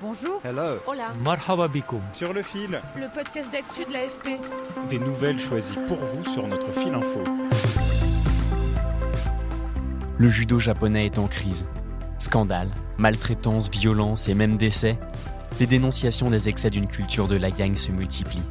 [0.00, 0.40] Bonjour.
[0.44, 0.78] Hello.
[0.86, 1.12] Hola.
[1.24, 2.00] Marhaba bikoum.
[2.12, 4.40] Sur le fil, Le podcast d'actu de l'AFP.
[4.88, 7.24] des nouvelles choisies pour vous sur notre fil info.
[10.18, 11.66] Le judo japonais est en crise.
[12.18, 14.98] Scandales, maltraitance, violence et même décès,
[15.60, 18.42] les dénonciations des excès d'une culture de la gagne se multiplient.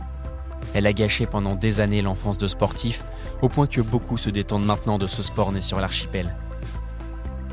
[0.73, 3.03] Elle a gâché pendant des années l'enfance de sportifs,
[3.41, 6.35] au point que beaucoup se détendent maintenant de ce sport né sur l'archipel.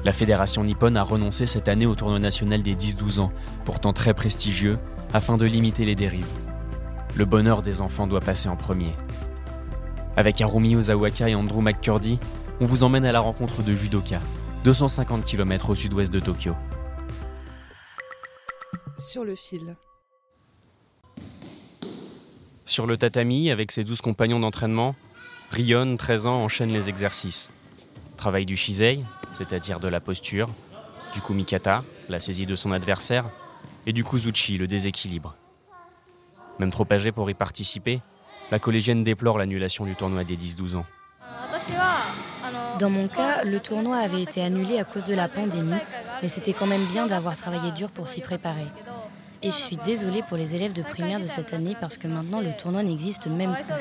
[0.04, 3.32] La fédération nippone a renoncé cette année au tournoi national des 10-12 ans,
[3.64, 4.76] pourtant très prestigieux,
[5.14, 6.28] afin de limiter les dérives.
[7.16, 8.92] Le bonheur des enfants doit passer en premier.
[10.16, 12.18] Avec Harumi Ozawaka et Andrew McCurdy,
[12.60, 14.20] on vous emmène à la rencontre de judoka,
[14.64, 16.54] 250 km au sud-ouest de Tokyo.
[18.98, 19.74] Sur le fil.
[22.66, 24.94] Sur le tatami, avec ses 12 compagnons d'entraînement,
[25.50, 27.50] Rion, 13 ans, enchaîne les exercices.
[28.24, 30.48] Travail du shisei, c'est-à-dire de la posture,
[31.12, 33.26] du kumikata, la saisie de son adversaire,
[33.84, 35.34] et du kuzuchi, le déséquilibre.
[36.58, 38.00] Même trop âgée pour y participer,
[38.50, 40.86] la collégienne déplore l'annulation du tournoi des 10-12 ans.
[42.78, 45.82] Dans mon cas, le tournoi avait été annulé à cause de la pandémie,
[46.22, 48.68] mais c'était quand même bien d'avoir travaillé dur pour s'y préparer.
[49.42, 52.40] Et je suis désolée pour les élèves de primaire de cette année parce que maintenant
[52.40, 53.74] le tournoi n'existe même plus.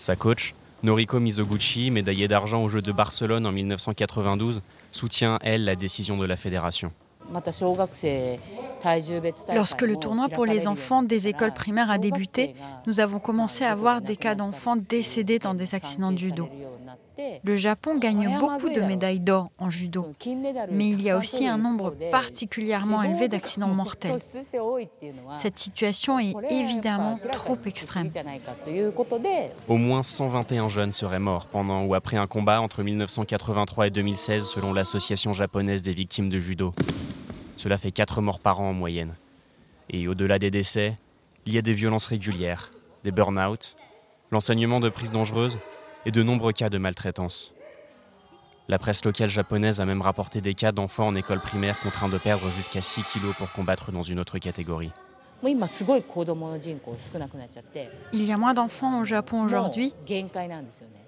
[0.00, 4.62] Sa coach, Noriko Mizoguchi, médaillée d'argent aux Jeux de Barcelone en 1992,
[4.92, 6.90] soutient, elle, la décision de la fédération.
[9.54, 12.54] Lorsque le tournoi pour les enfants des écoles primaires a débuté,
[12.86, 16.48] nous avons commencé à voir des cas d'enfants décédés dans des accidents de judo.
[17.44, 20.06] Le Japon gagne beaucoup de médailles d'or en judo,
[20.70, 24.18] mais il y a aussi un nombre particulièrement élevé d'accidents mortels.
[25.34, 28.08] Cette situation est évidemment trop extrême.
[29.68, 34.48] Au moins 121 jeunes seraient morts pendant ou après un combat entre 1983 et 2016
[34.48, 36.74] selon l'Association japonaise des victimes de judo.
[37.56, 39.14] Cela fait 4 morts par an en moyenne.
[39.90, 40.96] Et au-delà des décès,
[41.46, 42.70] il y a des violences régulières,
[43.04, 43.76] des burn-out,
[44.30, 45.58] l'enseignement de prises dangereuses
[46.08, 47.52] et de nombreux cas de maltraitance.
[48.66, 52.16] La presse locale japonaise a même rapporté des cas d'enfants en école primaire contraints de
[52.16, 54.90] perdre jusqu'à 6 kilos pour combattre dans une autre catégorie.
[55.42, 55.58] Il
[58.24, 59.92] y a moins d'enfants au Japon aujourd'hui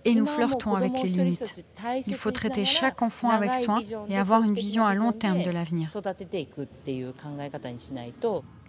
[0.05, 1.65] et nous flirtons avec les limites.
[2.06, 5.50] Il faut traiter chaque enfant avec soin et avoir une vision à long terme de
[5.50, 5.89] l'avenir.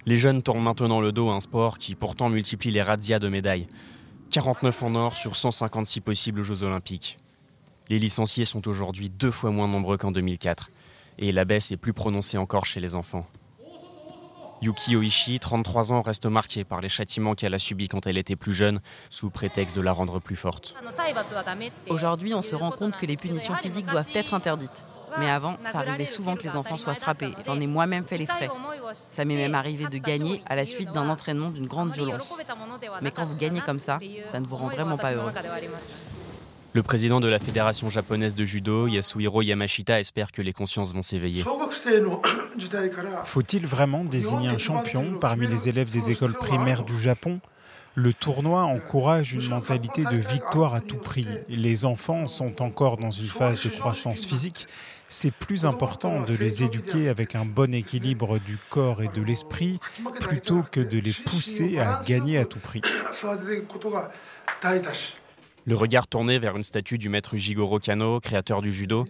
[0.05, 3.27] Les jeunes tournent maintenant le dos à un sport qui pourtant multiplie les razzias de
[3.27, 3.67] médailles.
[4.31, 7.17] 49 en or sur 156 possibles aux Jeux Olympiques.
[7.89, 10.71] Les licenciés sont aujourd'hui deux fois moins nombreux qu'en 2004,
[11.19, 13.27] et la baisse est plus prononcée encore chez les enfants.
[14.61, 18.35] Yuki Oishi, 33 ans, reste marquée par les châtiments qu'elle a subis quand elle était
[18.37, 20.75] plus jeune, sous prétexte de la rendre plus forte.
[21.89, 24.85] Aujourd'hui, on se rend compte que les punitions physiques doivent être interdites.
[25.19, 27.33] Mais avant, ça arrivait souvent que les enfants soient frappés.
[27.45, 28.49] J'en ai moi-même fait les frais.
[29.11, 32.37] Ça m'est même arrivé de gagner à la suite d'un entraînement d'une grande violence.
[33.01, 33.99] Mais quand vous gagnez comme ça,
[34.31, 35.31] ça ne vous rend vraiment pas heureux.
[36.73, 41.01] Le président de la Fédération japonaise de judo, Yasuhiro Yamashita, espère que les consciences vont
[41.01, 41.43] s'éveiller.
[43.25, 47.41] Faut-il vraiment désigner un champion parmi les élèves des écoles primaires du Japon
[47.95, 51.27] le tournoi encourage une mentalité de victoire à tout prix.
[51.49, 54.67] Les enfants sont encore dans une phase de croissance physique.
[55.07, 59.79] C'est plus important de les éduquer avec un bon équilibre du corps et de l'esprit
[60.21, 62.81] plutôt que de les pousser à gagner à tout prix.
[65.65, 69.05] Le regard tourné vers une statue du maître Jigoro Kano, créateur du judo,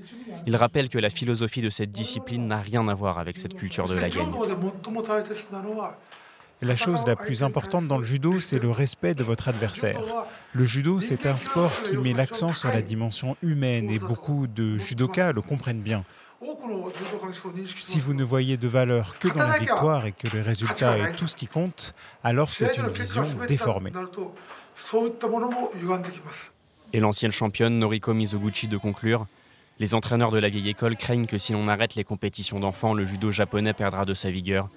[0.45, 3.87] il rappelle que la philosophie de cette discipline n'a rien à voir avec cette culture
[3.87, 4.31] de la gagne.
[6.63, 9.99] La chose la plus importante dans le judo, c'est le respect de votre adversaire.
[10.53, 14.77] Le judo, c'est un sport qui met l'accent sur la dimension humaine et beaucoup de
[14.77, 16.03] judokas le comprennent bien.
[17.79, 21.15] Si vous ne voyez de valeur que dans la victoire et que le résultat est
[21.15, 23.93] tout ce qui compte, alors c'est une vision déformée.
[26.93, 29.25] Et l'ancienne championne Noriko Mizoguchi de conclure
[29.79, 33.05] Les entraîneurs de la vieille école craignent que si l'on arrête les compétitions d'enfants, le
[33.05, 34.69] judo japonais perdra de sa vigueur.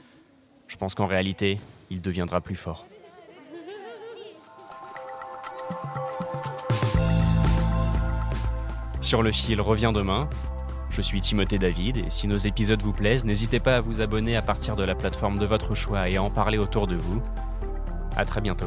[0.74, 2.88] Je pense qu'en réalité, il deviendra plus fort.
[9.00, 10.28] Sur le fil revient demain.
[10.90, 14.34] Je suis Timothée David et si nos épisodes vous plaisent, n'hésitez pas à vous abonner
[14.34, 17.22] à partir de la plateforme de votre choix et à en parler autour de vous.
[18.16, 18.66] À très bientôt.